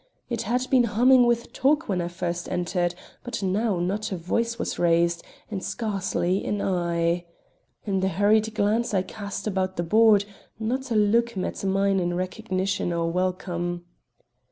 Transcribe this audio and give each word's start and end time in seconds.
It 0.31 0.41
had 0.49 0.67
been 0.71 0.85
humming 0.85 1.27
with 1.27 1.53
talk 1.53 1.87
when 1.87 2.01
I 2.01 2.07
first 2.07 2.49
entered; 2.49 2.95
but 3.23 3.43
now 3.43 3.77
not 3.77 4.11
a 4.11 4.17
voice 4.17 4.57
was 4.57 4.79
raised, 4.79 5.21
and 5.51 5.63
scarcely 5.63 6.43
an 6.43 6.59
eye. 6.59 7.25
In 7.85 7.99
the 7.99 8.07
hurried 8.07 8.55
glance 8.55 8.95
I 8.95 9.03
cast 9.03 9.45
about 9.45 9.75
the 9.77 9.83
board, 9.83 10.25
not 10.57 10.89
a 10.89 10.95
look 10.95 11.37
met 11.37 11.63
mine 11.63 11.99
in 11.99 12.15
recognition 12.15 12.91
or 12.91 13.11
welcome. 13.11 13.85